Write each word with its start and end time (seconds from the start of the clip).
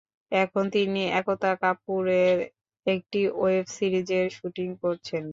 এখন 0.31 0.63
তিনি 0.75 1.01
একতা 1.19 1.51
কাপুরের 1.61 2.37
একটি 2.87 3.21
ওয়েব 3.33 3.65
সিরিজের 3.77 4.25
শুটিং 4.37 4.69
করছেন। 4.83 5.23